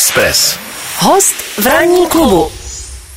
[0.00, 0.58] Express.
[0.98, 2.48] Host v ranní klubu.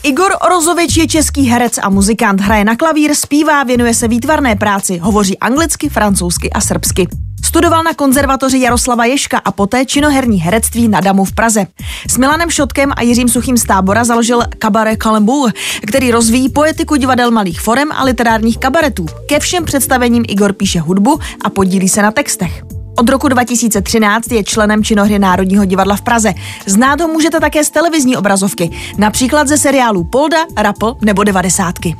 [0.04, 4.98] Igor Orozovič je český herec a muzikant, hraje na klavír, zpívá, věnuje se výtvarné práci,
[4.98, 7.08] hovoří anglicky, francouzsky a srbsky.
[7.46, 11.68] Studoval na konzervatoři Jaroslava Ješka a poté činoherní herectví na Damu v Praze.
[12.10, 15.52] S Milanem Šotkem a Jiřím Suchým z tábora založil kabaret Calembour,
[15.88, 19.06] který rozvíjí poetiku divadel malých forem a literárních kabaretů.
[19.28, 22.64] Ke všem představením Igor píše hudbu a podílí se na textech.
[22.98, 26.34] Od roku 2013 je členem činohry Národního divadla v Praze.
[26.66, 31.96] Znát ho můžete také z televizní obrazovky, například ze seriálů Polda, Rapl nebo Devadesátky.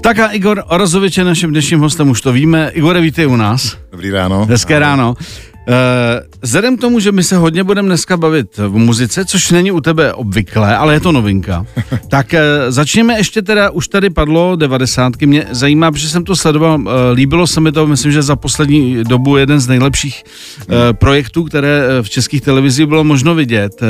[0.00, 2.70] Tak a Igor Orozovič je naším dnešním hostem, už to víme.
[2.74, 3.76] Igore, vítej u nás.
[3.92, 4.46] Dobrý ráno.
[4.46, 5.14] Hezké ráno.
[5.68, 5.74] Uh,
[6.42, 9.80] vzhledem k tomu, že my se hodně budeme dneska bavit v muzice, což není u
[9.80, 11.66] tebe obvyklé, ale je to novinka,
[12.08, 16.80] tak uh, začněme ještě teda, už tady padlo devadesátky, mě zajímá, protože jsem to sledoval,
[16.80, 20.24] uh, líbilo se mi to, myslím, že za poslední dobu jeden z nejlepších
[20.92, 23.82] projektů, které v českých televizích bylo možno vidět.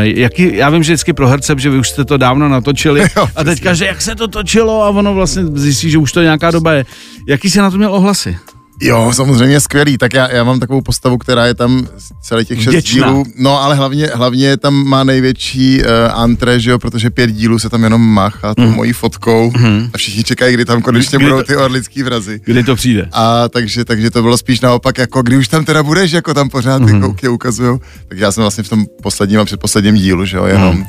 [0.00, 3.28] Jaký, já vím, že vždycky pro herce, že vy už jste to dávno natočili Jo,
[3.36, 6.50] a teďka, že jak se to točilo a ono vlastně zjistí, že už to nějaká
[6.50, 6.84] doba je.
[7.28, 8.36] Jaký jsi na to měl ohlasy?
[8.82, 9.98] Jo, samozřejmě skvělý.
[9.98, 11.86] Tak já, já mám takovou postavu, která je tam
[12.22, 13.06] celý těch šest Vděčná.
[13.08, 13.24] dílů.
[13.38, 15.86] No, ale hlavně, hlavně tam má největší uh,
[16.20, 18.72] antré, že jo, protože pět dílů se tam jenom máchá tou Mhm.
[18.74, 19.52] mojí fotkou
[19.94, 22.40] a všichni čekají, kdy tam konečně Kdy budou to- ty orlický vrazy.
[22.44, 23.08] Kdy to přijde?
[23.12, 26.48] A takže, takže to bylo spíš naopak, jako kdy už tam teda budeš, jako tam
[26.48, 27.78] pořád ty kouky ukazují.
[28.08, 30.84] Tak já jsem vlastně v tom posledním a předposledním dílu, že jo, jenom.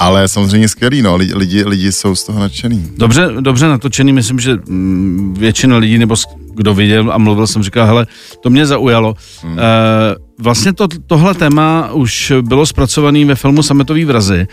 [0.00, 2.88] Ale samozřejmě skvělý, no, lidi, lidi, lidi jsou z toho nadšený.
[2.96, 6.16] Dobře, dobře natočený, myslím, že mm, většina lidí, nebo
[6.54, 8.06] kdo viděl a mluvil jsem, říkal, hele,
[8.40, 9.14] to mě zaujalo.
[9.42, 9.58] Hmm.
[9.58, 9.62] E,
[10.38, 14.40] vlastně to, tohle téma už bylo zpracované ve filmu Sametový vrazy.
[14.40, 14.46] E,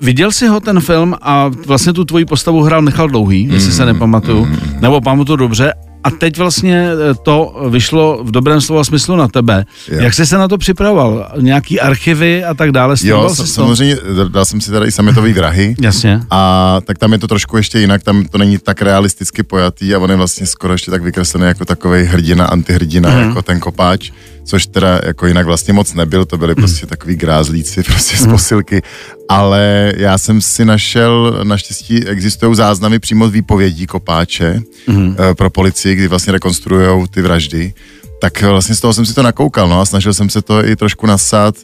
[0.00, 3.86] viděl jsi ho ten film a vlastně tu tvoji postavu hrál Michal Dlouhý, jestli se
[3.86, 4.48] nepamatuju,
[4.80, 5.72] nebo pamatuju dobře,
[6.04, 9.64] a teď vlastně eh, to vyšlo v dobrém slova smyslu na tebe.
[9.88, 10.00] Jo.
[10.00, 11.32] Jak jsi se na to připravoval?
[11.40, 12.96] Nějaký archivy a tak dále?
[13.02, 13.46] Jo, to?
[13.46, 13.96] samozřejmě,
[14.28, 15.74] dal jsem si tady i sametový vrahy.
[15.80, 16.20] Jasně.
[16.30, 19.98] A tak tam je to trošku ještě jinak, tam to není tak realisticky pojatý a
[19.98, 23.28] on je vlastně skoro ještě tak vykreslený jako takový hrdina, antihrdina, mm.
[23.28, 24.10] jako ten kopáč,
[24.46, 26.40] což teda jako jinak vlastně moc nebyl, to Mhm.
[26.40, 28.82] byli prostě takový grázlíci prostě z posilky,
[29.28, 35.16] ale já jsem si našel, naštěstí existují záznamy přímo z výpovědí kopáče Mhm.
[35.30, 37.74] eh, pro policii, kdy vlastně rekonstruují ty vraždy,
[38.20, 40.76] tak vlastně z toho jsem si to nakoukal, no a snažil jsem se to i
[40.76, 41.54] trošku nasát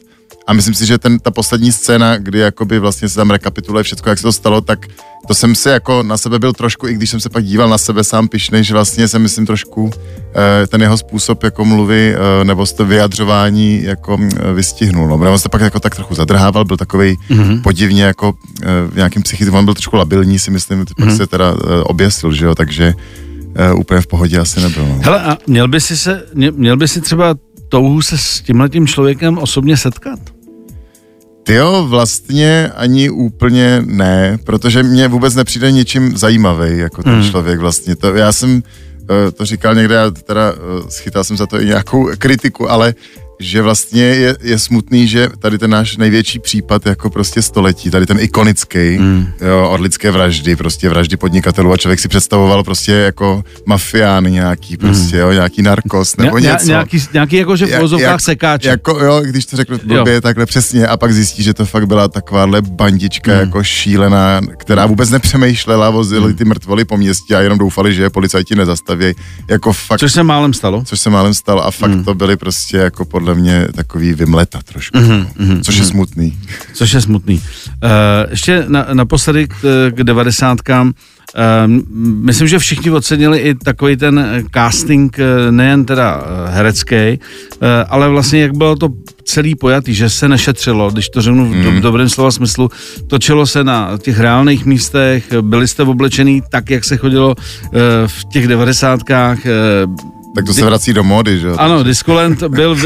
[0.47, 4.09] a myslím si, že ten, ta poslední scéna, kdy jakoby vlastně se tam rekapituluje všechno,
[4.09, 4.87] jak se to stalo, tak
[5.27, 7.77] to jsem si jako na sebe byl trošku, i když jsem se pak díval na
[7.77, 9.91] sebe sám pišnej, že vlastně jsem myslím trošku
[10.35, 15.07] eh, ten jeho způsob jako mluvy eh, nebo to vyjadřování jako eh, vystihnul.
[15.07, 15.17] No.
[15.17, 17.61] Nebo se pak jako tak trochu zadrhával, byl takový mm-hmm.
[17.61, 21.17] podivně jako eh, v nějakým psychickým, on byl trošku labilní, si myslím, pak mm-hmm.
[21.17, 22.93] se teda oběsil, že jo, takže
[23.75, 24.87] úplně v pohodě asi nebyl.
[24.87, 24.99] No.
[25.03, 27.35] Hele, a měl by si, se, mě- měl by si třeba
[27.69, 30.19] touhu se s tímhletím člověkem osobně setkat?
[31.43, 37.29] Ty jo, vlastně ani úplně ne, protože mě vůbec nepřijde ničím zajímavý, jako ten mm.
[37.29, 37.95] člověk vlastně.
[37.95, 38.63] To, já jsem
[39.09, 42.93] eh, to říkal někde, já teda eh, schytal jsem za to i nějakou kritiku, ale
[43.43, 48.05] že vlastně je, je smutný, že tady ten náš největší případ jako prostě století, tady
[48.05, 49.07] ten ikonický, Hmm.
[49.07, 49.27] mm.
[49.47, 55.17] jo, orlické vraždy, prostě vraždy podnikatelů a člověk si představoval prostě jako mafián nějaký, prostě,
[55.17, 56.65] jo, nějaký narkos nebo Ně- ně- něco.
[56.67, 58.67] Nějaký, nějaký jako, že v vozovkách jak- sekáče.
[58.67, 62.07] Jako, jo, když to řeknu blbě, takhle přesně a pak zjistí, že to fakt byla
[62.07, 63.39] takováhle bandička Hmm.
[63.41, 68.09] jako šílená, která vůbec nepřemýšlela, vozili ty mrtvoly po městě a jenom doufali, že je
[68.09, 69.13] policajti nezastaví.
[69.49, 70.83] Jako fakt, Což se málem stalo.
[70.85, 72.03] což se málem stalo a fakt Hmm.
[72.03, 75.59] to byly prostě jako podle mě takový vymleta trošku, Mhm, no.
[75.61, 76.37] což je smutný.
[76.73, 77.35] Což je smutný.
[77.35, 77.89] Uh,
[78.31, 79.55] ještě na, naposledy k,
[79.95, 80.87] k devadesátkám.
[80.87, 81.73] Uh,
[82.25, 88.41] myslím, že všichni ocenili i takový ten casting, eh, nejen teda herecký, uh, ale vlastně
[88.41, 88.89] jak bylo to
[89.25, 92.69] celý pojatý, že se nešetřilo, když to řeknu v, do, v dobrém slova smyslu,
[93.07, 97.71] točilo se na těch reálných místech, byli jste oblečený tak, jak se chodilo uh,
[98.07, 99.95] v těch devadesátkách, uh,
[100.35, 101.55] Tak to se vrací do módy, že jo?
[101.57, 102.77] ano, Discolent byl,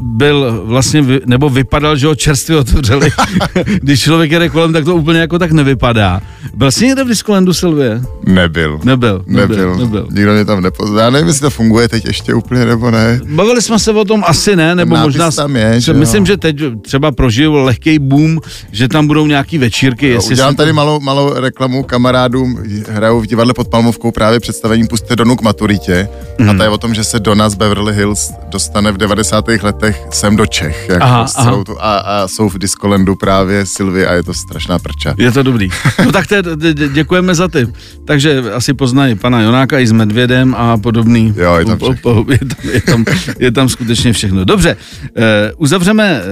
[0.00, 3.10] byl vlastně, nebo vypadal, že ho čerstvě otevřeli.
[3.82, 6.20] Když člověk jede kolem, tak to úplně jako tak nevypadá.
[6.54, 8.02] Byl jsi někde v Discolentu, Silvie?
[8.26, 8.80] Nebyl.
[8.84, 9.24] Nebyl.
[9.26, 9.76] Nebyl.
[9.76, 10.06] nebyl.
[10.10, 11.02] Nikdo mě tam nepozná.
[11.02, 13.20] Já nevím, jestli to funguje teď ještě úplně nebo ne.
[13.28, 15.30] Bavili jsme se o tom asi ne, nebo nápis možná...
[15.30, 15.98] tam je, že jo.
[15.98, 18.40] myslím, že teď třeba prožiju lehký boom,
[18.72, 20.08] že tam budou nějaký večírky.
[20.08, 22.58] jestli Udělám tady malou, malou reklamu kamarádům,
[22.88, 26.08] hrajou v divadle pod Palmovkou právě představení Puste Donu k maturitě
[26.38, 26.50] Mhm.
[26.50, 29.48] a je o tom, že se do nás Beverly Hills dostane v 90.
[29.62, 30.88] letech sem do Čech.
[30.88, 34.34] Jako Aha, s celou Tu, a, a, jsou v Discolandu právě Sylvie a je to
[34.34, 35.14] strašná prča.
[35.18, 35.68] Je to dobrý.
[36.04, 37.68] No tak to je, dě- dě- děkujeme za ty.
[38.04, 41.34] Takže asi poznají pana Jonáka i s Medvědem a podobný.
[41.36, 43.04] Jo, je tam Po- po- je, tam, je, tam,
[43.38, 44.44] je tam skutečně všechno.
[44.44, 44.76] Dobře,
[45.16, 46.24] eh, uzavřeme eh,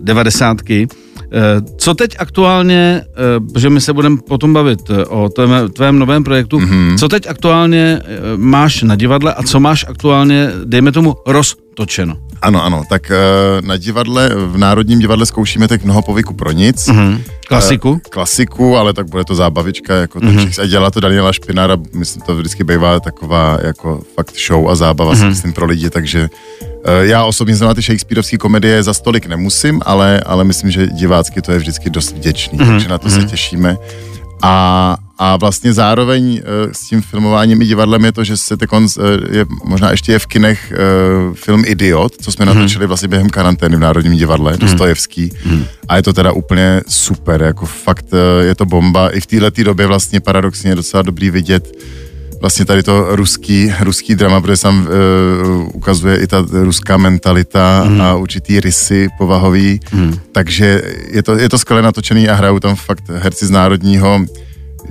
[0.00, 0.88] devadesátky.
[1.18, 5.98] Eh, co teď aktuálně, eh, protože my se budeme potom bavit eh, o tvém, tvém
[5.98, 6.98] novém projektu, mm-hmm.
[6.98, 8.00] co teď aktuálně
[8.36, 12.16] máš na divadle a co máš aktuálně, dejme tomu, roztočeno?
[12.42, 13.12] Ano, ano, tak
[13.60, 16.88] na divadle, v Národním divadle zkoušíme teď mnoho povyku pro nic.
[16.88, 17.20] Mm-hmm.
[17.48, 18.00] Klasiku?
[18.10, 20.62] Klasiku, ale tak bude to zábavička, jako mm-hmm.
[20.62, 25.14] a dělá to Daniela Špinara, myslím, to vždycky bývá taková jako fakt show a zábava,
[25.14, 25.18] mm-hmm.
[25.18, 26.28] si myslím, pro lidi, takže
[27.00, 31.52] já osobně znamená ty Shakespeareovské komedie za stolik nemusím, ale, ale myslím, že divácky to
[31.52, 32.66] je vždycky dost vděčný, mm-hmm.
[32.66, 33.20] takže na to mm-hmm.
[33.20, 33.76] se těšíme.
[34.44, 39.04] A, a vlastně zároveň uh, s tím filmováním i divadlem je to, že se uh,
[39.30, 42.54] je, možná ještě je v kinech uh, film Idiot, co jsme mm-hmm.
[42.54, 44.58] natočili vlastně během karantény v Národním divadle, mm-hmm.
[44.58, 45.28] Dostojevský.
[45.28, 45.64] Mm-hmm.
[45.88, 49.08] A je to teda úplně super, jako fakt uh, je to bomba.
[49.10, 51.78] I v této době vlastně paradoxně je docela dobrý vidět
[52.42, 58.00] vlastně tady to ruský, ruský drama, protože tam uh, ukazuje i ta ruská mentalita mm.
[58.00, 60.18] a určitý rysy povahový, mm.
[60.32, 64.20] takže je to, je to skvěle natočený a hrajou tam fakt herci z národního,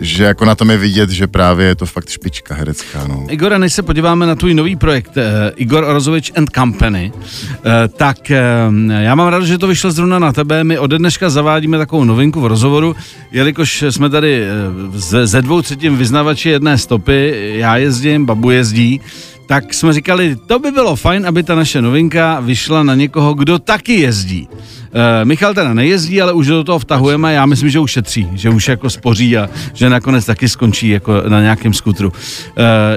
[0.01, 3.07] že jako na tom je vidět, že právě je to fakt špička herecká.
[3.07, 3.25] No.
[3.30, 5.24] Igora, než se podíváme na tvůj nový projekt uh,
[5.56, 10.33] Igor Rozovič and Company, uh, tak uh, já mám rád, že to vyšlo zrovna na
[10.33, 10.63] tebe.
[10.63, 12.95] My ode dneška zavádíme takovou novinku v rozhovoru,
[13.31, 14.95] jelikož jsme tady uh,
[15.25, 19.01] ze, dvou třetin vyznavači jedné stopy, já jezdím, babu jezdí,
[19.45, 23.59] tak jsme říkali, to by bylo fajn, aby ta naše novinka vyšla na někoho, kdo
[23.59, 24.48] taky jezdí.
[24.93, 28.49] Uh, Michal teda nejezdí, ale už do toho vtahujeme já myslím, že už šetří, že
[28.49, 32.09] už jako spoří a že nakonec taky skončí jako na nějakém skutru.
[32.09, 32.13] Uh,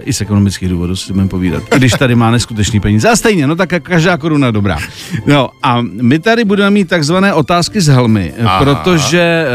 [0.05, 1.63] I z ekonomických důvodů si budeme povídat.
[1.77, 3.09] Když tady má neskutečný peníze.
[3.09, 4.79] A stejně, no tak každá koruna dobrá.
[5.27, 8.59] No a my tady budeme mít takzvané otázky z helmy, Aha.
[8.59, 9.47] protože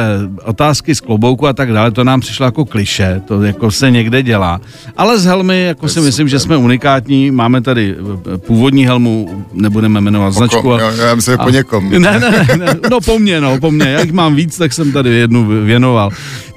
[0.43, 4.23] otázky z klobouku a tak dále, to nám přišlo jako kliše, to jako se někde
[4.23, 4.61] dělá.
[4.97, 6.29] Ale z helmy, jako si myslím, super.
[6.29, 7.95] že jsme unikátní, máme tady
[8.37, 10.73] původní helmu, nebudeme jmenovat značku.
[10.73, 11.89] A, já myslím, a, po někom.
[11.89, 13.85] Ne, ne, ne, ne, no po mně, no po mně.
[13.85, 16.09] Jak mám víc, tak jsem tady jednu věnoval.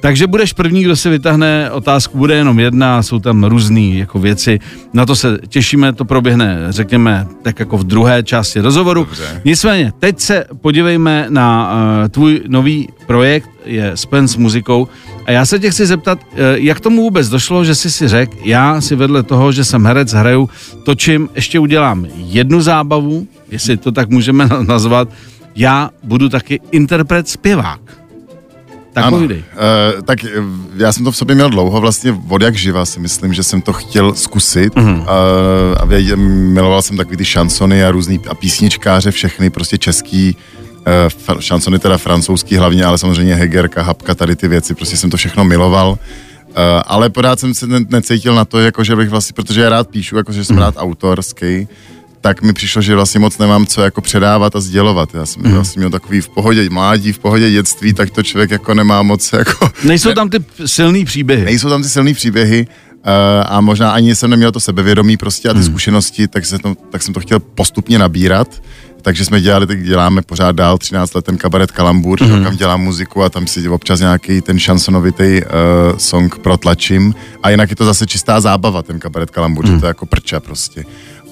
[0.02, 4.58] Takže budeš první, kdo si vytáhne otázku, bude jenom jedna, jsou tam různé jako věci.
[4.92, 9.04] Na to se těšíme, to proběhne, řekněme, tak jako v druhé části rozhovoru.
[9.04, 9.40] Dobře.
[9.44, 14.88] Nicméně, teď se podívejme na uh, tvůj nový projekt, je Spen s muzikou.
[15.26, 18.36] A já se tě chci zeptat, uh, jak tomu vůbec došlo, že jsi si řekl,
[18.44, 20.48] já si vedle toho, že jsem herec, hraju,
[20.84, 25.08] točím, ještě udělám jednu zábavu, jestli to tak můžeme nazvat,
[25.54, 27.80] já budu taky interpret zpěvák.
[28.92, 29.26] Tak ano, uh,
[30.04, 30.18] tak
[30.76, 33.62] já jsem to v sobě měl dlouho, vlastně od jak živa si myslím, že jsem
[33.62, 35.00] to chtěl zkusit uh-huh.
[35.00, 35.06] uh,
[35.76, 40.36] a věděl, miloval jsem takový ty šansony a různý a písničkáře, všechny prostě český,
[41.26, 45.16] uh, šansony teda francouzský hlavně, ale samozřejmě Hegerka, Hapka, tady ty věci, prostě jsem to
[45.16, 45.90] všechno miloval.
[45.90, 45.96] Uh,
[46.86, 49.88] ale pořád jsem se ne, necítil na to, jako že bych vlastně, protože já rád
[49.88, 50.60] píšu, jako že jsem uh-huh.
[50.60, 51.68] rád autorský,
[52.22, 55.14] tak mi přišlo, že vlastně moc nemám co jako předávat a sdělovat.
[55.14, 55.52] Já jsem mm.
[55.52, 59.32] vlastně měl takový v pohodě mládí, v pohodě dětství, tak to člověk jako nemá moc
[59.32, 59.70] jako...
[59.84, 61.44] Nejsou ne, tam ty silný příběhy.
[61.44, 63.12] Nejsou tam ty silný příběhy uh,
[63.46, 65.64] a možná ani jsem neměl to sebevědomí prostě a ty mm.
[65.64, 68.62] zkušenosti, tak, se to, tak jsem to chtěl postupně nabírat.
[69.02, 72.44] Takže jsme dělali, tak děláme pořád dál 13 let ten kabaret Kalambur, mm.
[72.44, 77.14] kam dělám muziku a tam si občas nějaký ten šansonovitý uh, song protlačím.
[77.42, 79.74] A jinak je to zase čistá zábava, ten kabaret Kalambur, mm.
[79.74, 80.84] že to je jako prča prostě.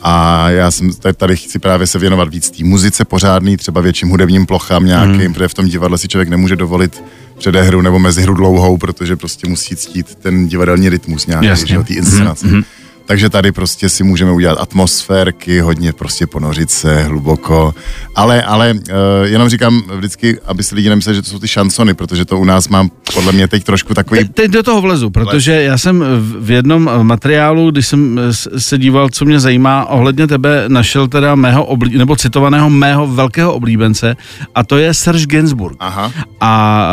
[0.03, 4.47] A já jsem tady, chci právě se věnovat víc té muzice pořádný, třeba větším hudebním
[4.47, 5.35] plochám nějakým, mm.
[5.35, 7.03] protože v tom divadle si člověk nemůže dovolit
[7.39, 12.47] předehru nebo mezihru dlouhou, protože prostě musí ctít ten divadelní rytmus nějaký, že, ty inscenace.
[12.47, 12.65] Mm-hmm
[13.11, 17.75] takže tady prostě si můžeme udělat atmosférky, hodně prostě ponořit se hluboko,
[18.15, 18.81] ale, ale uh,
[19.25, 22.45] jenom říkám vždycky, aby si lidi nemysleli, že to jsou ty šansony, protože to u
[22.45, 24.21] nás mám podle mě teď trošku takový...
[24.21, 26.05] Te, teď do toho vlezu, protože já jsem
[26.39, 28.21] v jednom materiálu, když jsem
[28.59, 33.55] se díval, co mě zajímá, ohledně tebe našel teda mého oblí, nebo citovaného mého velkého
[33.55, 34.17] oblíbence
[34.55, 35.77] a to je Serge Gainsbourg.
[35.81, 36.13] Aha.
[36.41, 36.93] A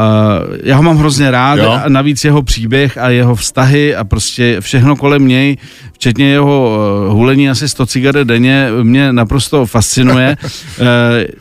[0.49, 1.71] uh, já ho mám hrozně rád jo.
[1.71, 5.57] a navíc jeho příběh a jeho vztahy a prostě všechno kolem něj,
[5.97, 6.77] včetně jeho
[7.07, 10.37] uh, hulení asi 100 cigaret denně, mě naprosto fascinuje.
[10.43, 10.85] uh,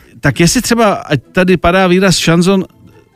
[0.19, 2.65] tak jestli třeba, ať tady padá výraz šanzon,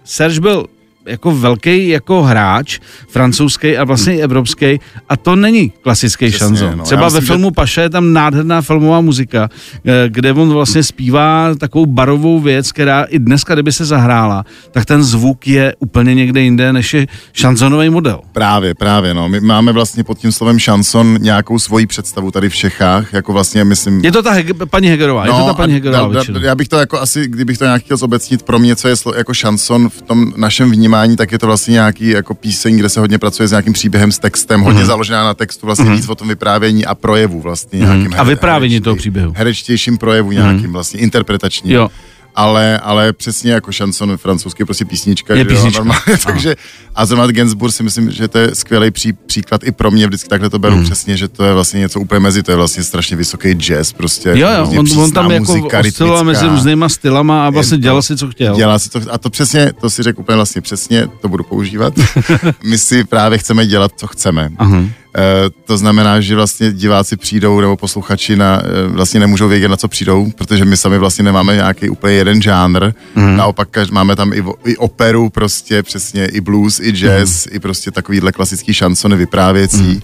[0.04, 0.66] Serge byl
[1.06, 2.80] jako velký jako hráč,
[3.10, 4.80] francouzský a vlastně i evropský,
[5.10, 6.78] a to není klasický Přesně, šanzon.
[6.78, 6.84] no.
[6.84, 9.50] Třeba Já ve myslím, filmu Paša je tam nádherná filmová muzika,
[9.86, 14.86] eh, kde on vlastně zpívá takovou barovou věc, která i dneska, kdyby se zahrála, tak
[14.86, 18.20] ten zvuk je úplně někde jinde, než je šanzonový model.
[18.32, 19.30] Právě, právě, no.
[19.30, 23.64] My máme vlastně pod tím slovem šanson nějakou svoji představu tady v Čechách, jako vlastně,
[23.64, 24.06] myslím...
[24.06, 26.40] Je to ta Hege, paní Hegerová, je to ta paní Hegerová da- da- většinou.
[26.40, 29.14] Já bych to jako asi, kdybych to nějak chtěl zobecnit, pro mě, co je slo,
[29.18, 33.00] jako šanson v tom našem vnímání, tak je to vlastně nějaký jako píseň, kde se
[33.00, 34.66] hodně pracuje s nějakým příběhem, s textem, Mhm.
[34.66, 38.14] hodně založená na textu, vlastně víc o tom vyprávění a projevu vlastně nějakým.
[38.18, 39.34] A vyprávění herečtě- toho příběhu.
[39.38, 41.74] Herečtějším projevu nějakým vlastně, interpretačním.
[41.76, 41.90] Jo.
[42.36, 45.36] Ale, ale přesně jako šanson francouzský, prostě písnička.
[45.36, 45.80] Je písnička.
[45.80, 46.56] Jo, normálně, takže,
[46.96, 50.30] a zrovna Gainsbourg si myslím, že to je skvělý pří, příklad i pro mě, vždycky
[50.30, 50.84] takhle to beru Hmm.
[50.84, 54.30] přesně, že to je vlastně něco úplně mezi, to je vlastně strašně vysoký jazz, prostě.
[54.30, 57.78] Jo, jo, hrozně on, on přísná tam jako muzika, osciloval mezi různýma stylama a vlastně
[57.78, 58.56] to- dělal si, co chtěl.
[58.56, 61.94] Dělá si to, a to přesně, to si řekl úplně vlastně přesně, to budu používat.
[62.64, 64.50] My si právě chceme dělat, co chceme.
[64.58, 64.84] Aha.
[65.18, 69.78] E, to znamená, že vlastně diváci přijdou nebo posluchači na, e, vlastně nemůžou vědět, na
[69.78, 72.92] co přijdou, protože my sami vlastně nemáme nějaký úplně jeden žánr.
[73.16, 73.38] Mm.
[73.38, 77.56] Naopak máme tam i, i operu prostě, přesně i blues, i jazz, mm.
[77.56, 79.84] i prostě takovýhle klasický šansony vyprávěcí.
[79.84, 80.02] Mm.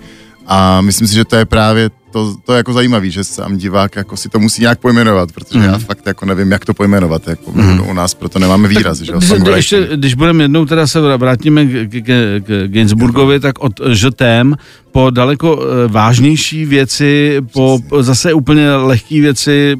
[0.48, 3.96] A myslím si, že to je právě to, to je jako zajímavý, že sám divák
[3.96, 5.66] jako si to musí nějak pojmenovat, protože mm.
[5.66, 7.28] já fakt jako nevím, jak to pojmenovat.
[7.28, 7.90] Jako mm.
[7.90, 9.56] U nás proto nemáme výraz, že jo, Když, songwriting.
[9.56, 14.56] ještě, když budeme jednou teda se vrátíme k, k, k, k Gainsbourgovi, tak od žtém
[14.92, 19.76] po daleko eh, vážnější věci, po po zase úplně lehké věci,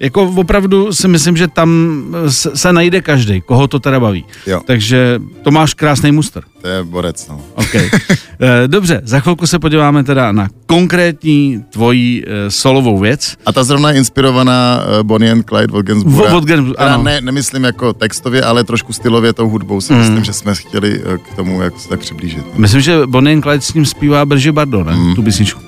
[0.00, 4.24] jako opravdu si myslím, že tam se, se najde každý, koho to teda baví.
[4.46, 4.60] Jo.
[4.66, 6.42] Takže to máš krásný muster.
[6.62, 7.40] To je borec, no.
[7.54, 7.74] OK.
[7.74, 13.36] Eh, Dobře, za chvilku se podíváme teda na konkrétní tvoji eh, solovou věc.
[13.46, 17.02] A ta zrovna je inspirovaná Bonnie and Clyde Gainsbourga, Teda ano.
[17.02, 19.98] ne, nemyslím jako textově, ale trošku stylově tou hudbou si Mm.
[19.98, 22.38] myslím, že jsme chtěli eh, k tomu jak se tak přiblížit.
[22.46, 22.52] no.
[22.56, 24.92] Myslím, že Bonnie and Clyde s ním zpívá Berže Bardo, ne?
[24.96, 25.14] Mm.
[25.14, 25.60] Tu písničku.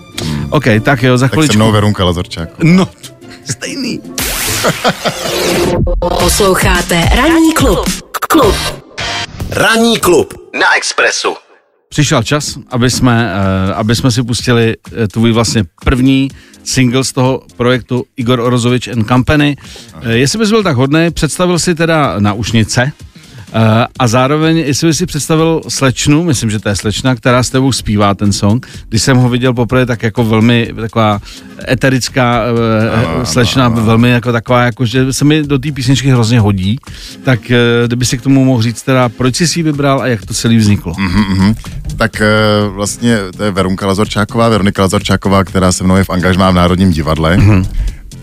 [0.50, 1.56] OK, tak jo, za Tak se chviličku.
[1.56, 2.48] mnou Verunka Lazorčák.
[2.62, 2.88] No,
[3.50, 4.00] stejný.
[6.20, 7.78] Posloucháte Ranní klub.
[8.28, 8.54] Klub.
[9.50, 11.36] Ranní klub na Expressu.
[11.88, 16.28] Přišel čas, aby jsme, uh, aby jsme si pustili uh, tvůj vlastně první
[16.64, 19.56] single z toho projektu Igor Orozovič and Company.
[19.94, 23.07] Uh, jestli bys byl tak hodný, představil si teda náušnice uh,
[23.98, 27.72] a zároveň, jestli bys si představil slečnu, myslím, že to je slečna, která s tebou
[27.72, 28.66] zpívá ten song.
[28.88, 31.20] Když jsem ho viděl poprvé, tak jako velmi taková
[31.68, 36.78] eterická uh, slečna, velmi jako taková, jako, že se mi do té písničky hrozně hodí.
[37.24, 40.06] Tak uh, kdyby si k tomu mohl říct teda, proč jsi si ji vybral a
[40.06, 40.94] jak to celý vzniklo.
[40.98, 41.54] Mhm.
[41.96, 42.26] Tak eh,
[42.68, 46.90] vlastně to je Verunka Lazorčáková, Veronika Lazorčáková, která se mnou je v angažmá v Národním
[46.90, 47.36] divadle.
[47.36, 47.66] Mhm.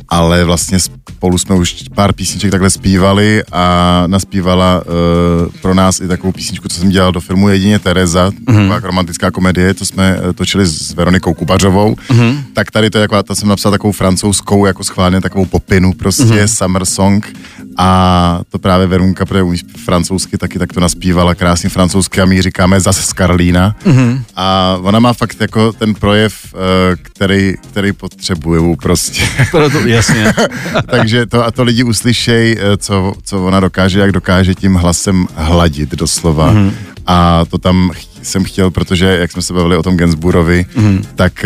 [0.09, 6.07] Ale vlastně spolu jsme už pár písniček takhle zpívali a naspívala uh, pro nás i
[6.07, 8.57] takovou písničku, co jsem dělal do filmu Jedině Tereza, Mhm.
[8.69, 11.95] taková romantická komedie, to jsme eh, točili s Veronikou Kubařovou.
[12.12, 12.43] Mhm.
[12.53, 16.24] Tak tady to je taková, ta jsem napsal takovou francouzskou, jako schválně takovou popinu prostě,
[16.24, 16.47] Mhm.
[16.47, 17.33] summer song
[17.77, 22.41] a to právě Verunka, protože umí francouzsky taky, tak to naspívala krásně francouzsky a my
[22.41, 23.75] říkáme zase z Karlína.
[23.85, 24.24] Mhm.
[24.35, 29.21] A ona má fakt jako ten projev, eh, který, který potřebuju prostě.
[29.51, 30.34] Proto, jasně.
[30.90, 35.28] Takže to a to lidi uslyšej, eh, co, co ona dokáže, jak dokáže tím hlasem
[35.36, 36.52] hladit doslova.
[36.52, 36.68] Mhm.
[36.70, 36.74] Mm-hmm.
[37.08, 40.98] A to tam ch- jsem chtěl, protože jak jsme se bavili o tom Gensburovi, Mhm.
[40.98, 41.06] mm-hmm.
[41.16, 41.46] tak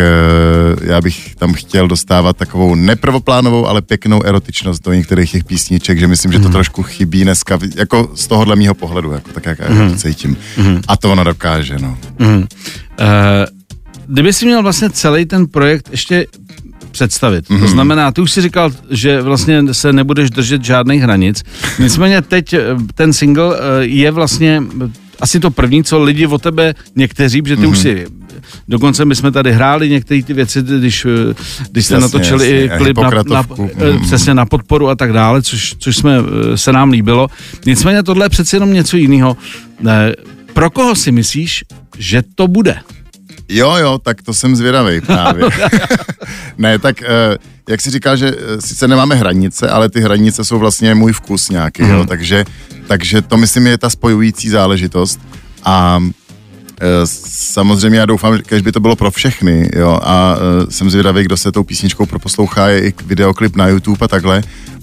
[0.80, 5.98] uh, já bych tam chtěl dostávat takovou neprvoplánovou, ale pěknou erotičnost do některých těch písniček,
[5.98, 9.58] že myslím, že to trošku chybí dneska, jako z tohohle mýho pohledu, jako tak, jak
[9.58, 9.90] já Mhm.
[9.90, 10.36] to cítím.
[10.58, 10.80] Mm-hmm.
[10.88, 11.98] A to ona dokáže, no.
[12.18, 12.36] Mm.
[12.36, 12.44] Uh,
[14.06, 16.26] kdyby si měl vlastně celý ten projekt ještě
[16.90, 17.48] představit.
[17.48, 17.60] Mm-hmm.
[17.60, 21.42] To znamená, ty už si říkal, že vlastně se nebudeš držet žádných hranic.
[21.78, 22.60] Nicméně teď eh,
[22.94, 24.88] ten single eh, je vlastně eh,
[25.20, 27.70] asi to první, co lidi o tebe někteří, protože ty mm-hmm.
[27.70, 28.06] už si
[28.68, 31.06] Dokonce my jsme tady hráli některé ty věci, když,
[31.70, 34.00] když jste Jasně, natočili jasně, i klip na, na, Mhm.
[34.02, 36.16] přesně na podporu a tak dále, což, což jsme,
[36.54, 37.28] se nám líbilo.
[37.66, 39.36] Nicméně tohle je přeci jenom něco jiného.
[40.52, 41.64] Pro koho si myslíš,
[41.98, 42.76] že to bude?
[43.52, 45.44] Jo, jo, tak to jsem zvědavý právě.
[46.58, 47.06] ne, tak eh,
[47.68, 51.48] jak si říkal, že eh, sice nemáme hranice, ale ty hranice jsou vlastně můj vkus
[51.50, 51.90] nějaký, Mhm.
[51.92, 52.44] jo, takže,
[52.88, 55.20] takže to myslím je ta spojující záležitost
[55.64, 56.00] a
[57.04, 61.36] Samozřejmě já doufám, že by to bylo pro všechny, jo, a uh, jsem zvědavý, kdo
[61.36, 64.42] se tou písničkou proposlouchá, je i videoklip na YouTube a takhle.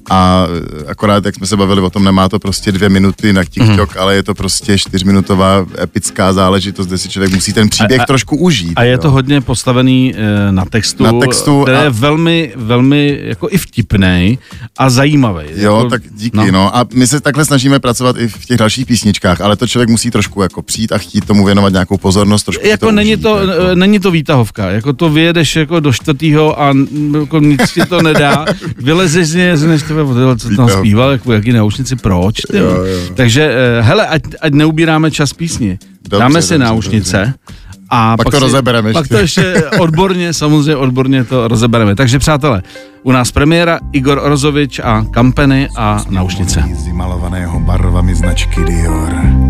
[0.10, 3.44] A eh, akorát, jak jsme se bavili o tom, nemá to prostě dvě minuty na
[3.44, 4.02] TikTok, mm.
[4.02, 8.38] ale je to prostě čtyřminutová epická záležitost, kde si člověk musí ten příběh a, trošku
[8.38, 8.74] užít.
[8.76, 8.98] A je jo.
[8.98, 10.14] to hodně postavený
[10.52, 11.84] na textu, na textu který a...
[11.84, 14.40] je velmi, velmi jako i vtipný
[14.78, 15.46] a zajímavý.
[15.56, 16.52] Jo, jako, tak díky, no.
[16.52, 16.76] no.
[16.76, 20.12] A my se takhle snažíme pracovat i v těch dalších písničkách, ale to člověk musí
[20.12, 23.38] trošku jako přijít a chtít tomu věnovat nějakou pozornost, trošku jako to není, užít, to,
[23.38, 23.76] jako.
[23.76, 26.74] není to výtahovka, jako to vyjedeš jako do čtvrtýho a
[27.20, 28.46] jako nic ti to nedá,
[28.78, 30.02] vylezeš z něj, než tebe,
[30.38, 32.86] co tam zpíval, jako jaký náušnici, proč, ty, jo, jo.
[33.16, 37.58] Takže, eh, hele, ať, ať neubíráme čas písni, dobře, dáme si dobře, náušnice, dobře.
[37.90, 41.96] A pak, pak to si, rozebereme Pak to ještě odborně, samozřejmě odborně to rozebereme.
[41.96, 42.64] Takže přátelé,
[43.04, 46.64] u nás premiéra Igor Rozovič a Kampeny a Naušnice.
[46.94, 49.47] malovaného barvami značky Dior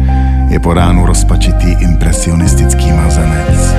[0.57, 3.75] je po ránu rozpačitý impresionistický mazanec.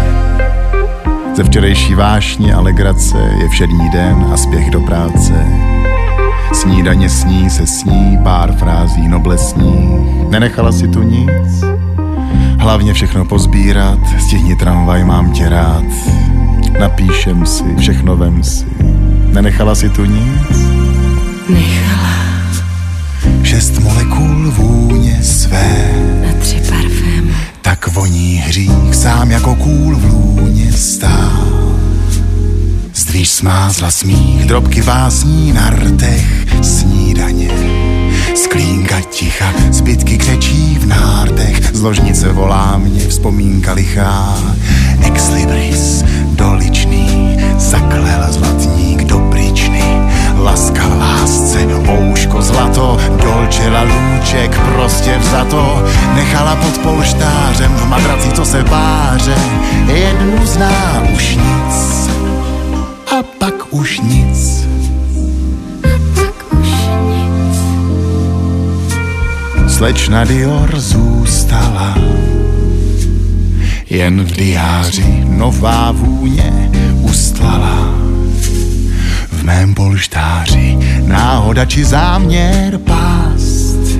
[1.37, 5.47] Ze včerejší vášně a legrace je všední den a spěch do práce.
[6.52, 10.06] Snídaně sní se sní, pár frází noblesní.
[10.30, 11.64] Nenechala si tu nic?
[12.58, 15.85] Hlavně všechno pozbírat, stihni tramvaj, mám tě rád.
[16.80, 18.66] Napíšem si, všechno vem si.
[19.32, 20.58] Nenechala si tu nic?
[21.49, 22.27] Nechala.
[23.42, 25.92] Šest molekul vůně své.
[26.26, 27.35] Na tři parfém.
[27.62, 31.75] Tak voní hřích sám jako kůl v lůně stál.
[32.95, 37.50] Zdvíš smázla smích, drobky vázní na rtech, snídaně.
[38.35, 44.38] Sklínka ticha, zbytky křečí v nárdech, z ložnice volá mě vzpomínka lichá.
[45.02, 49.83] Ex libris, doličný, zaklel zlatník do pryčny.
[50.37, 52.07] Laska v lásce, ouško
[52.78, 55.85] zlato, dolče lůček, prostě vzato.
[56.14, 59.37] Nechala pod polštářem v madraci, co se páře,
[59.87, 62.11] jednu zná už nic
[63.06, 64.68] a pak už nic.
[69.68, 71.94] Slečna Dior zůstala
[73.90, 76.70] jen v diáři nová vůně
[77.02, 77.97] ustlala.
[79.48, 83.98] Mém polštáři náhoda či záměr pást.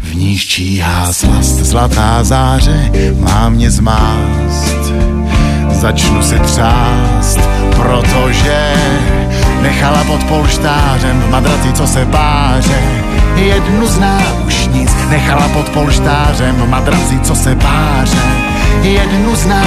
[0.00, 4.92] V níž číhá slast zlatá záře má mě zmást
[5.70, 7.38] začnu se třást,
[7.76, 8.74] protože
[9.62, 12.82] nechala pod polštářem v madraci, co se páře.
[13.36, 18.22] Jednu zná už nic, nechala pod polštářem v madraci, co se páře.
[18.82, 19.64] Jednu zná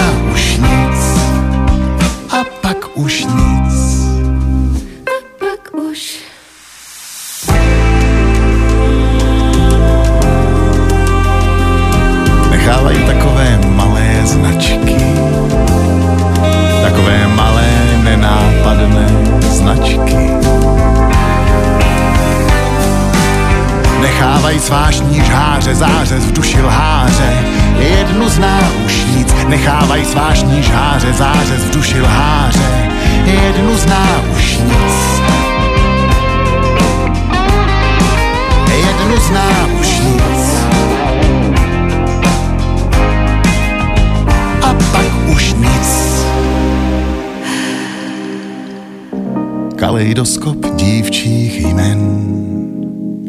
[50.11, 51.99] kaleidoskop dívčích jmen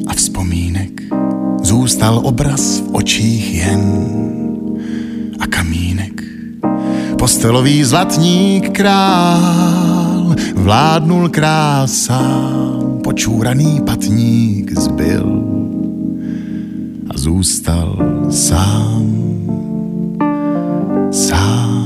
[0.07, 1.01] a vzpomínek.
[1.63, 4.07] Zůstal obraz v očích jen
[5.41, 6.23] a kamínek.
[7.19, 15.43] Postelový zlatník král vládnul krásám, počúraný patník zbyl
[17.11, 17.99] a zůstal
[18.31, 19.07] sám,
[21.11, 21.82] sám.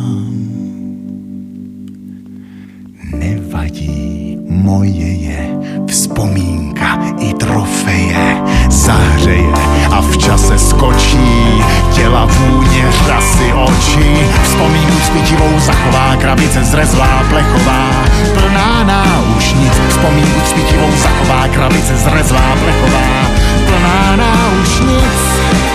[4.67, 5.41] Moje je
[5.87, 8.43] vzpomínka i trofeje.
[8.69, 9.55] Zahřeje
[9.91, 11.63] a v čase skočí
[11.95, 14.07] těla vůně řasy očí
[14.43, 17.91] vzpomínku s pitivou zachová krabice zrezlá plechová
[18.35, 23.09] plná náušnic vzpomínku s pitivou zachová krabice zrezlá plechová
[23.67, 25.66] plná náušnic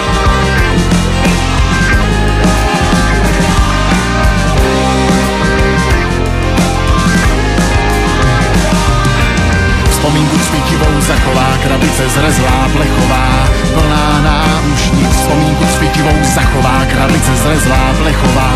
[11.12, 13.28] zachová krabice zrezlá plechová,
[13.74, 15.12] plná náušnic.
[15.15, 18.52] Vzpomínku s pitivou zachová krabice zrezlá plechová.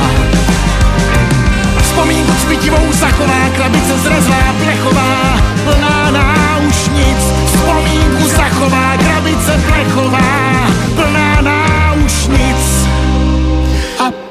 [1.84, 5.16] Vzpomínku s pitivou zachová krabice zrezlá plechová,
[5.64, 7.20] plná náušnic.
[7.46, 10.32] Vzpomínku zachová krabice plechová,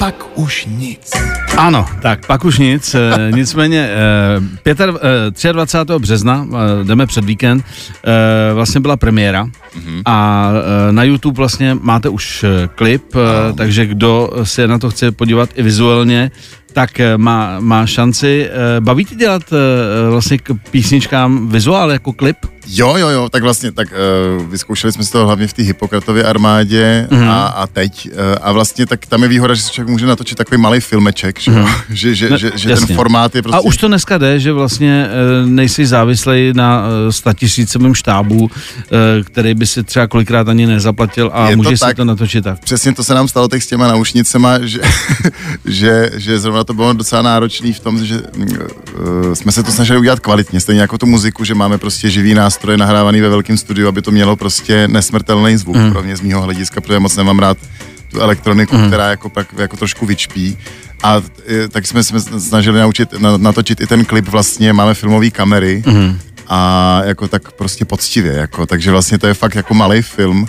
[0.04, 1.10] pak už nic.
[1.56, 2.94] Ano, tak pak už nic.
[2.94, 4.92] eh, Nicméně eh, pěter,
[5.48, 5.92] eh, 23.
[5.98, 9.46] března, eh, jdeme před víkend, eh, vlastně byla premiéra
[10.04, 10.50] a
[10.88, 15.12] eh, na YouTube vlastně máte už eh, klip, eh, takže kdo se na to chce
[15.12, 16.30] podívat i vizuálně,
[16.72, 18.48] tak eh, má, má šanci.
[18.50, 22.36] Eh, Baví tě dělat eh, vlastně k písničkám vizuál jako klip?
[22.66, 23.88] Jo, jo, jo, tak vlastně, tak
[24.38, 27.20] uh, vyzkoušeli jsme si to hlavně v té Hippokratově armádě Mhm.
[27.22, 27.30] mm-hmm.
[27.30, 28.08] a, a teď.
[28.12, 31.40] Uh, a vlastně tak tam je výhoda, že se člověk může natočit takový malý filmeček,
[31.40, 31.74] že, mm-hmm.
[31.90, 32.86] že, že, Ne, že, že jasně.
[32.86, 33.56] ten formát je prostě...
[33.56, 39.22] A už to dneska jde, že vlastně eh, nejsi závislej na eh, statisícovém štábu, eh,
[39.24, 41.96] který by si třeba kolikrát ani nezaplatil a Je to můžeš si tak.
[41.96, 42.58] to natočit tak.
[42.58, 44.80] Přesně to se nám stalo teď s těma naušnicema, že,
[45.64, 49.98] že, že zrovna to bylo docela náročný v tom, že uh, jsme se to snažili
[49.98, 53.88] udělat kvalitně, stejně jako tu muziku, že máme prostě živý nástroj nahrávaný ve velkém studiu,
[53.88, 55.92] aby to mělo prostě nesmrtelný zvuk mm.
[55.92, 57.58] pro mě z mýho hlediska, protože moc nemám rád
[58.10, 58.86] tu elektroniku, mm.
[58.86, 60.58] která jako, pak, jako trošku vyčpí.
[61.02, 65.30] A e, tak jsme se snažili naučit, na, natočit i ten klip vlastně, máme filmové
[65.30, 66.18] kamery mm.
[66.48, 70.46] a jako tak prostě poctivě, jako, takže vlastně to je fakt jako malý film,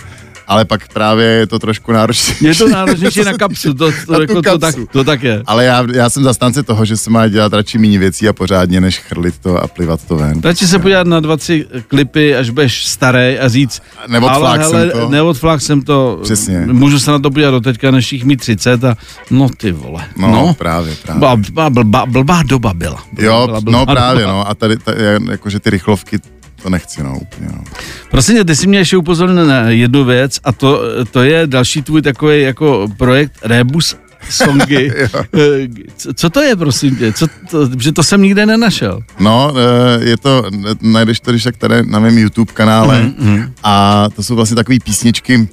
[0.48, 2.44] ale pak právě je to trošku náročnější.
[2.44, 4.88] Je to náročnější na kapsu, to, to, Na jako, to, tak, kapsu.
[4.92, 5.42] to tak je.
[5.46, 8.80] Ale já, já jsem zastánce toho, že se má dělat radši méně věcí a pořádně,
[8.80, 10.40] než chrlit to a plivat to ven.
[10.44, 14.76] Radši se podívat na dva, tři klipy, až budeš starý a říct, Neodflák ale jsem
[14.78, 16.58] hele, to." neodflák jsem to, Přesně.
[16.66, 18.96] můžu se na to podívat do teďka, než jich mít 30 a
[19.30, 20.04] no ty vole.
[20.18, 21.18] No, no právě, právě.
[21.20, 23.02] Blbá, blbá, blbá, blbá doba byla.
[23.18, 24.32] Jo, Byla blbá no právě, doba.
[24.34, 24.48] no.
[24.48, 24.98] A tady, tady
[25.30, 26.18] jakože ty rychlovky,
[26.62, 27.64] to nechci, no, úplně, no.
[28.10, 31.82] Prosím tě, ty jsi mě ještě upozornil na jednu věc a to, to je další
[31.82, 33.96] tvůj takový jako projekt Rebus
[34.30, 34.92] songy.
[35.34, 37.12] Eh, co, co to je, prosím tě?
[37.12, 39.00] Co to, že to jsem nikde nenašel.
[39.20, 40.44] No, eh, je to,
[40.80, 44.78] najdeš to, když tak tady na mém YouTube kanále Mhm, a to jsou vlastně takové
[44.84, 45.48] písničky,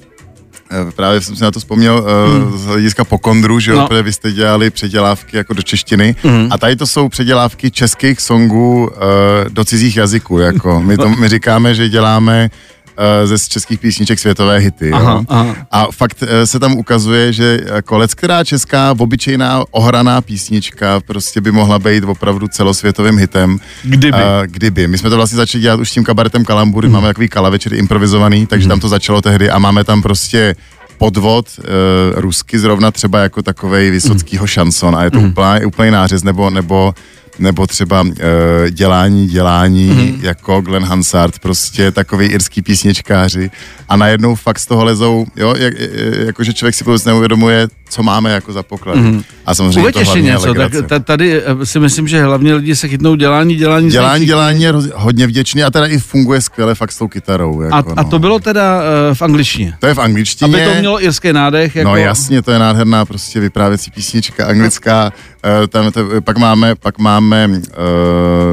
[0.96, 3.78] právě jsem si na to vzpomněl eh, z hlediska pokondru, že jo.
[3.78, 3.86] No.
[3.86, 6.48] protože vy jste dělali předělávky jako do češtiny Mhm.
[6.50, 8.98] a tady to jsou předělávky českých songů eh,
[9.50, 12.73] do cizích jazyků, jako my, to, my říkáme, že děláme eh,
[13.24, 14.88] ze českých písniček světové hity.
[14.88, 14.96] Jo?
[14.96, 15.56] Aha, aha.
[15.70, 21.52] A fakt eh, se tam ukazuje, že kolec, která česká, obyčejná, ohraná písnička prostě by
[21.52, 23.58] mohla být opravdu celosvětovým hitem.
[23.82, 24.18] Kdyby.
[24.46, 24.88] Kdyby.
[24.88, 28.46] My jsme to vlastně začali dělat už s tím kabaretem Kalambury, máme takový kalavečer improvizovaný,
[28.46, 30.56] takže tam to začalo tehdy a máme tam prostě
[30.98, 31.64] podvod uh,
[32.20, 36.94] rusky zrovna třeba jako takovej vysockýho šanson a je to úplný, úplný nářez, nebo, nebo
[37.38, 38.12] nebo třeba uh,
[38.70, 40.18] dělání, dělání, mm.
[40.22, 43.50] jako Glenn Hansard, prostě takový irský písničkáři
[43.88, 45.74] a najednou fakt z toho lezou, jo, jak,
[46.26, 48.96] jakože člověk si vůbec neuvědomuje, co máme jako za poklad.
[48.96, 49.22] Mm.
[49.46, 51.00] A samozřejmě Uveď to ještě hlavně něco, tak legrace.
[51.04, 53.90] tady eh, si myslím, že hlavně lidi se chytnou dělání, dělání.
[53.90, 57.60] Dělání, dělání je roz- hodně vděčný a teda i funguje skvěle fakt s tou kytarou.
[57.60, 58.08] A, Jako, a no.
[58.10, 59.74] to bylo teda uh, v angličtině.
[59.80, 60.56] To je v angličtině.
[60.56, 61.76] Aby to mělo irský nádech.
[61.76, 61.90] Jako...
[61.90, 65.12] No jasně, to je nádherná prostě vyprávěcí písnička anglická.
[65.60, 67.54] Uh, tam to, pak máme, pak máme uh,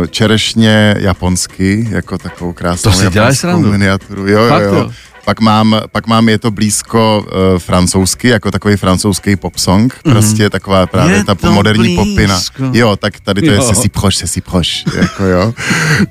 [0.09, 4.27] čerešně japonsky, jako takovou krásnou To si japonskou miniaturu.
[4.27, 4.59] Jo, jo.
[4.59, 4.91] jo?
[5.31, 10.11] Pak mám, pak mám je to blízko uh, francouzsky, jako takový francouzský pop song, mm-hmm.
[10.11, 12.35] prostě taková právě Je ta to moderní popina.
[12.35, 12.63] blízko.
[12.73, 13.63] Jo, tak tady to je Jo.
[13.63, 15.53] se si proš, se si proš, jako jo.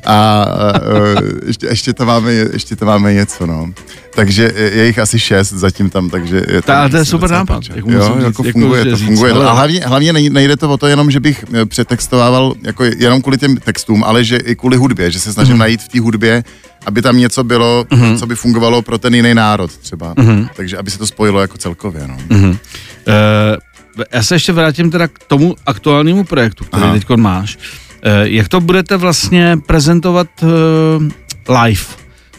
[0.06, 0.46] A
[1.22, 3.66] uh, ještě, ještě, to máme, ještě to máme něco, no.
[4.14, 7.30] Takže je je jich asi šest zatím tam, takže je Ta- tam to je super
[7.30, 9.40] nápad, jako Jo, musím jako říct, jako funguje to, říct, funguje to.
[9.40, 13.22] ale- A hlavně, hlavně nej- nejde to o to jenom, že bych přetextovával jako jenom
[13.22, 15.58] kvůli těm textům, ale že i kvůli hudbě, že se snažím Mhm.
[15.60, 16.44] najít v té hudbě,
[16.86, 17.84] aby tam něco bylo,
[18.18, 20.14] co by fungovalo pro ten jiný národ třeba.
[20.16, 20.48] Mhm.
[20.56, 22.16] Takže aby se to spojilo jako celkově, no.
[22.30, 22.54] Uh,
[24.12, 26.92] já se ještě vrátím teda k tomu aktuálnímu projektu, který Aha.
[26.92, 27.56] teď máš.
[27.56, 31.82] Uh, jak to budete vlastně prezentovat uh, live?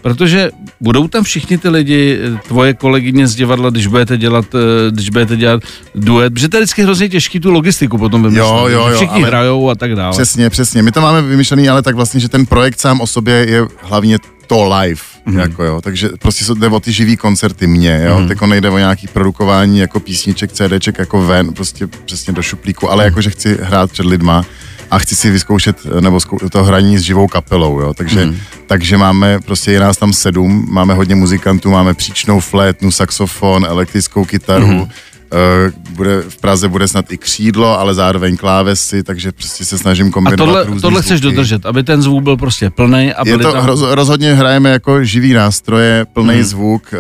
[0.02, 0.52] Protože
[0.82, 4.46] budou tam všichni ty lidi, tvoje kolegyně z divadla, když budete dělat,
[4.92, 5.64] když budete dělat
[5.96, 8.48] duet, protože to je vždycky hrozně těžký tu logistiku potom vymyslet.
[8.48, 10.12] Jo, jo, jo, Všichni ale- hrajou a tak dále.
[10.12, 10.84] Přesně, přesně.
[10.84, 14.18] My to máme vymyšlený, ale tak vlastně, že ten projekt sám o sobě je hlavně
[14.52, 15.36] to live, Mhm.
[15.36, 15.40] mm.
[15.40, 18.28] jako jo, takže prostě jde o ty živý koncerty mě, jo, mm.
[18.28, 23.04] teď nejde o nějaký produkování jako písniček, CDček jako ven, prostě přesně do šuplíku, ale
[23.04, 24.46] jakože chci hrát před lidma
[24.92, 28.30] a chci si vyzkoušet, nebo zkou- to hraní s živou kapelou, jo, takže, Mhm.
[28.34, 28.40] mm.
[28.68, 34.26] takže máme, prostě je nás tam sedm, máme hodně muzikantů, máme příčnou flétnu, saxofon, elektrickou
[34.26, 34.88] kytaru, Mhm.
[35.32, 35.84] Mm.
[35.96, 40.12] bude, v Praze bude snad i křídlo, ale zároveň klávesy, takže prostě se snažím A
[40.12, 41.36] kombinovat tohle, různý tohle chceš zvuky.
[41.36, 43.66] dodržet, aby ten zvuk byl prostě plný a Je to, tam...
[43.66, 46.44] roz, rozhodně hrajeme jako živý nástroje, plný hmm.
[46.44, 46.94] zvuk.
[46.94, 46.98] eh,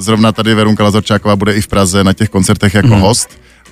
[0.00, 3.00] Zrovna tady Verunka Lazorčáková bude i v Praze na těch koncertech jako hmm.
[3.00, 3.28] host,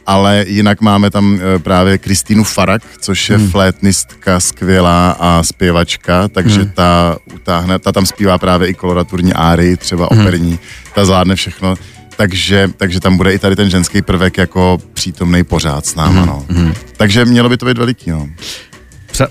[0.07, 3.51] ale jinak máme tam eh, právě Kristýnu Farak, což je hmm.
[3.51, 6.71] flétnistka skvělá a zpěvačka, takže Mhm.
[6.75, 10.21] ta utáhne, ta tam zpívá právě i koloraturní áry, třeba Mhm.
[10.21, 10.59] operní,
[10.95, 11.75] ta zvládne všechno.
[12.17, 16.27] Takže, takže tam bude i tady ten ženský prvek jako přítomný pořád s náma, Mhm,
[16.27, 16.73] no.
[16.97, 18.29] Takže mělo by to být veliký, no.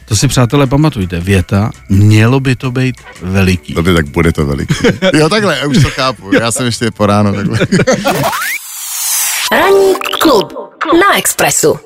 [0.06, 3.74] To si přátelé pamatujte, věta, mělo by to být veliký.
[3.74, 4.74] Dobře, tak bude to veliký.
[5.14, 6.32] Jo, takhle, já už to chápu.
[6.36, 7.60] Já jsem ještě po ráno takhle.
[9.52, 10.54] Ranní klub
[11.00, 11.80] na Expressu.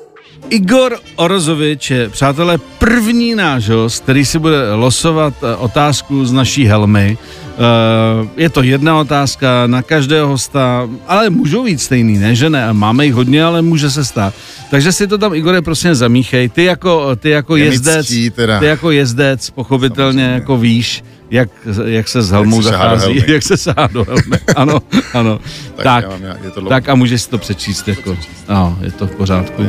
[0.50, 6.64] Igor Orozovič je, přátelé, první náš host, který si bude losovat eh, otázku z naší
[6.64, 7.18] helmy.
[7.60, 12.72] Eh, Je to jedna otázka na každého hosta, ale můžou být stejný, ne, že ne?
[12.72, 14.34] Máme jich hodně, ale může se stát.
[14.70, 16.48] Takže si to tam, Igore, prosím zamíchej.
[16.48, 20.34] Ty jako, ty jako Je jezdec, ctí ty jako jezdec, pochopitelně Samozřejmě.
[20.34, 21.48] jako víš, jak,
[21.84, 24.38] jak se s helmou zachází, jak se sahá do helmy.
[24.56, 24.78] Ano,
[25.14, 25.38] ano.
[25.76, 28.16] Tak, tak, já mám, já- je to tak a můžeš si to přečíst, jako.
[28.48, 29.62] No, je to v pořádku.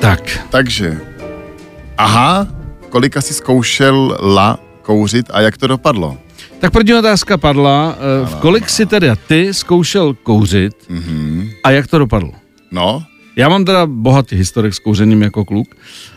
[0.00, 1.00] Tak, Takže,
[1.98, 2.46] aha,
[2.88, 4.58] kolika si zkoušel la
[4.92, 6.16] kouřit a jak to dopadlo?
[6.60, 7.96] Tak první otázka padla.
[7.98, 11.50] eh, V kolik si teda ty zkoušel kouřit Mhm.
[11.64, 12.32] a jak to dopadlo?
[12.72, 13.02] No,
[13.36, 15.68] Já mám teda bohatý historik s kouřením jako kluk.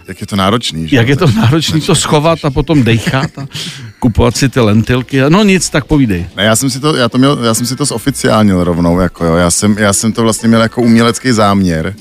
[0.07, 0.95] jak je to náročný, že?
[0.95, 3.45] Jak je to náročné to schovat a potom dejchat a
[3.99, 5.19] kupovat si ty lentilky.
[5.29, 6.25] No nic, tak povídej.
[6.37, 9.25] Ne, já jsem si to, já to měl, já jsem si to zoficiálnil rovnou, jako
[9.25, 9.35] jo.
[9.35, 11.93] Já jsem, já jsem to vlastně měl jako umělecký záměr.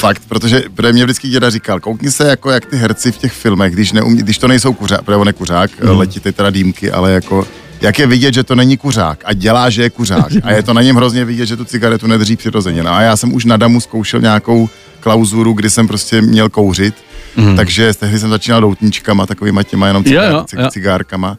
[0.00, 3.32] Fakt, protože, protože mě vždycky děda říkal, koukni se jako jak ty herci v těch
[3.32, 5.98] filmech, když, neumí, když to nejsou kuřák, protože on je kuřák, mm.
[5.98, 7.46] letí ty teda dýmky, ale jako
[7.80, 10.32] jak je vidět, že to není kuřák a dělá, že je kuřák.
[10.42, 12.82] A je to na něm hrozně vidět, že tu cigaretu nedrží přirozeně.
[12.82, 14.68] No a já jsem už na damu zkoušel nějakou
[15.00, 16.94] klauzuru, kdy jsem prostě měl kouřit,
[17.36, 17.56] mm.
[17.56, 20.70] takže tehdy jsem začínal doutníčkama, takovýma těma jenom Jo, cigár, jo, cig- jo.
[20.70, 21.38] cigárkama.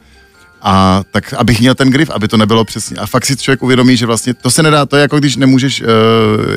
[0.63, 2.97] A tak, abych měl ten grif, aby to nebylo přesně.
[2.97, 5.81] A fakt si člověk uvědomí, že vlastně to se nedá, to je jako když nemůžeš
[5.81, 5.87] uh,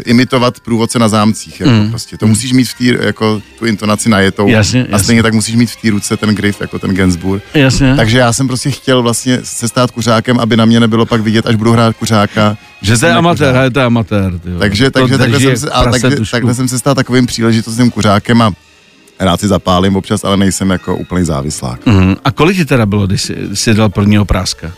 [0.05, 1.61] imitovat průvodce na zámcích.
[1.61, 1.91] Jako mm.
[1.91, 2.17] prostě.
[2.19, 4.49] To musíš mít v tý, jako tu intonaci najetou.
[4.49, 5.05] Jasně, A jasně.
[5.05, 7.43] stejně tak musíš mít v té ruce ten grif, jako ten Gainsbourg.
[7.55, 7.95] Jasně.
[7.97, 11.47] Takže já jsem prostě chtěl vlastně se stát kuřákem, aby na mě nebylo pak vidět,
[11.47, 12.57] až budu hrát kuřáka.
[12.83, 13.49] že to jsem je nekuřák.
[13.55, 14.39] amatér, je amatér.
[14.39, 14.59] Tyjo.
[14.59, 18.43] Takže, To takže takhle, jsem se, a takže, takhle jsem se stal takovým příležitostným kuřákem
[18.43, 18.53] a
[19.21, 21.87] rád si zapálím občas, ale nejsem jako úplný závislák.
[21.87, 22.17] Mhm.
[22.25, 24.73] A kolik ti teda bylo, když jsi, jsi dal prvního práska?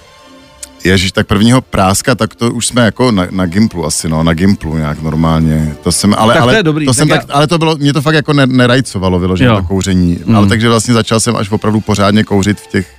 [0.85, 4.35] Ježíš, tak prvního práska, tak to už jsme jako na, na Gimplu asi, no, na
[4.35, 5.75] Gimplu nějak normálně.
[5.83, 7.59] To jsem, ale, Tak to ale, je dobrý, To tak jsem já- tak, ale to
[7.59, 10.18] bylo, mě to fakt jako ne, nerajcovalo vyloženě to kouření.
[10.25, 10.37] Mm.
[10.37, 12.94] Ale takže vlastně začal jsem až opravdu pořádně kouřit v těch,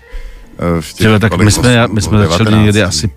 [0.78, 2.65] eh, v těch Tyhle, tak my jsme, osm, my jsme začali 19.
[2.65, 3.10] někdy asi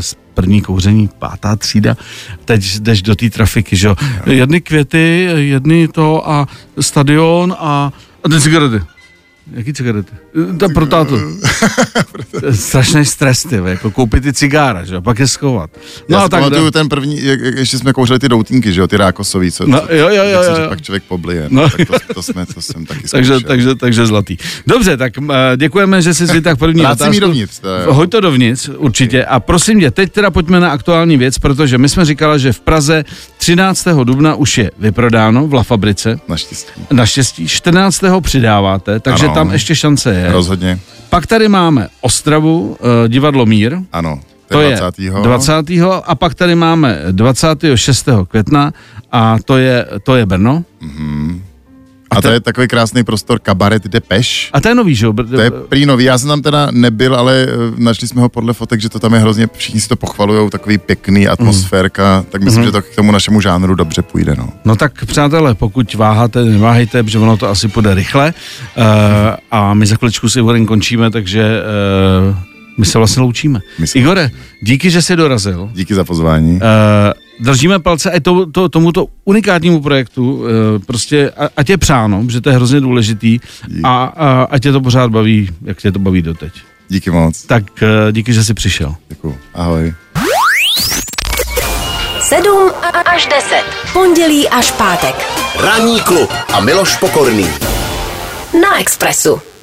[0.00, 1.96] z první kouření, pátá třída.
[2.44, 3.96] Teď jdeš do té trafiky, že jo.
[4.26, 6.48] Jedny květy, jedny to a
[6.80, 7.92] stadion a,
[8.24, 8.93] a ty cigarety.
[9.54, 10.12] Jaký cigarety?
[10.58, 11.18] Ta pro tátu.
[12.52, 15.70] Strašný stres, ty, jako koupit ty cigára, že jo, pak je schovat.
[16.08, 18.72] No Já a si tak pamatuju ten první, jak, jak ještě jsme kouřili ty doutínky,
[18.72, 21.46] že jo, ty rákosový, co, No, jo, jo, jo, jo, pak člověk poblije.
[21.50, 21.62] No.
[21.62, 21.70] No.
[21.70, 23.48] Tak to, to, jsme, to jsem taky takže, zkoušel.
[23.48, 24.36] takže, takže zlatý.
[24.66, 27.20] Dobře, tak uh, děkujeme, že jsi vytáhl první mi otázku.
[27.20, 27.58] dovnitř.
[27.58, 29.24] to Hoď to dovnitř, určitě.
[29.24, 32.60] A prosím tě, teď teda pojďme na aktuální věc, protože my jsme říkali, že v
[32.60, 33.04] Praze
[33.38, 33.86] 13.
[34.04, 36.20] dubna už je vyprodáno v La Fabrice.
[36.28, 36.72] Naštěstí.
[36.92, 38.02] Naštěstí 14.
[38.20, 39.34] přidáváte, takže Ano.
[39.34, 40.32] tam ještě šance je.
[40.32, 40.78] Rozhodně.
[41.10, 44.20] Pak tady máme Ostravu, uh, divadlo Mír, Ano.
[44.48, 45.22] to je 20.
[45.22, 45.52] 20.
[46.04, 48.08] a pak tady máme 26.
[48.28, 48.72] května
[49.12, 50.64] a to je, to je Brno.
[52.16, 54.50] A to je takový krásný prostor Kabaret de Peš.
[54.52, 55.12] A to je nový, že jo?
[55.12, 56.04] To je prý nový.
[56.04, 59.14] Já jsem tam teda nebyl, ale eh, našli jsme ho podle fotek, že to tam
[59.14, 62.26] je hrozně, všichni si to pochvalujou, takový pěkný atmosférka, Mhm.
[62.30, 64.34] tak myslím, že to k tomu našemu žánru dobře půjde.
[64.38, 64.48] No.
[64.64, 68.34] No tak přátelé, pokud váháte, neváhejte, protože ono to asi půjde rychle.
[68.76, 68.84] Uh,
[69.50, 71.62] a my za chviličku si Igorem končíme, takže
[72.30, 72.36] uh,
[72.78, 73.60] my se vlastně loučíme.
[73.78, 74.30] My se Igore,
[74.62, 75.70] díky, že jsi dorazil.
[75.74, 76.52] Díky za pozvání.
[76.52, 76.60] Uh,
[77.40, 80.48] držíme palce i to, to, tomuto unikátnímu projektu, uh,
[80.86, 83.38] prostě a, ať je přáno, že to je hrozně důležitý
[83.84, 86.52] a, a ať tě to pořád baví, jak tě to baví doteď.
[86.88, 87.42] Díky moc.
[87.42, 88.94] Tak uh, díky, že jsi přišel.
[89.08, 89.36] Děkuju.
[89.54, 89.94] Ahoj.
[92.20, 92.70] 7
[93.04, 93.64] až 10.
[93.92, 95.14] Pondělí až pátek.
[95.60, 97.46] Ranní klub a Miloš Pokorný.
[98.62, 99.53] Na Expressu.